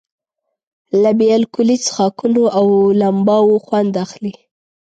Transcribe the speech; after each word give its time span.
له 1.01 1.11
بې 1.17 1.27
الکولي 1.37 1.77
څښاکونو 1.85 2.41
او 2.57 2.65
لمباوو 2.99 3.63
خوند 3.65 3.93
اخلي. 4.05 4.33